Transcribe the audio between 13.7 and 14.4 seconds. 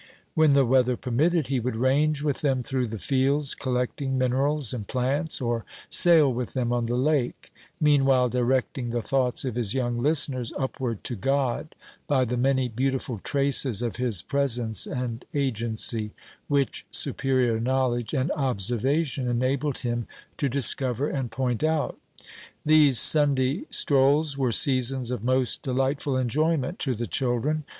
of his